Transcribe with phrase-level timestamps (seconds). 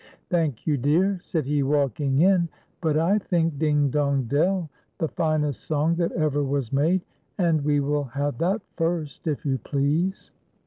[0.31, 2.49] "Thank you, dear," said he, walking in;"
[2.81, 7.01] but I think 'Ding, dong, dell,' the finest song that ever was made,
[7.37, 10.31] and we will have that first, if }'ou please."